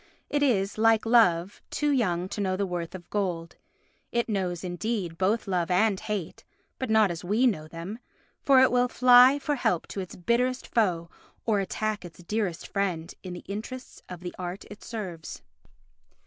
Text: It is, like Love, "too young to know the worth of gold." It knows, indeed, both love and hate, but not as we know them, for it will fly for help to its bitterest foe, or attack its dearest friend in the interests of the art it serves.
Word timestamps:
It 0.31 0.41
is, 0.41 0.79
like 0.79 1.05
Love, 1.05 1.61
"too 1.69 1.91
young 1.91 2.27
to 2.29 2.41
know 2.41 2.55
the 2.57 2.65
worth 2.65 2.95
of 2.95 3.07
gold." 3.11 3.57
It 4.11 4.27
knows, 4.27 4.63
indeed, 4.63 5.15
both 5.15 5.47
love 5.47 5.69
and 5.69 5.99
hate, 5.99 6.43
but 6.79 6.89
not 6.89 7.11
as 7.11 7.23
we 7.23 7.45
know 7.45 7.67
them, 7.67 7.99
for 8.41 8.59
it 8.61 8.71
will 8.71 8.87
fly 8.87 9.37
for 9.37 9.53
help 9.53 9.85
to 9.89 9.99
its 9.99 10.15
bitterest 10.15 10.67
foe, 10.67 11.11
or 11.45 11.59
attack 11.59 12.03
its 12.03 12.23
dearest 12.23 12.67
friend 12.67 13.13
in 13.21 13.33
the 13.33 13.45
interests 13.47 14.01
of 14.09 14.21
the 14.21 14.33
art 14.39 14.65
it 14.71 14.83
serves. 14.83 15.43